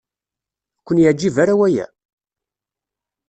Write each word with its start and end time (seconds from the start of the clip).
Ur 0.79 0.83
ken-yeɛjib 0.85 1.35
ara 1.43 1.59
waya? 1.59 1.85